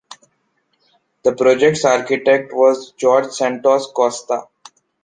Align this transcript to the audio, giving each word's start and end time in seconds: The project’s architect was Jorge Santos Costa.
The 1.21 1.35
project’s 1.35 1.85
architect 1.85 2.53
was 2.53 2.91
Jorge 2.99 3.29
Santos 3.29 3.91
Costa. 3.91 4.47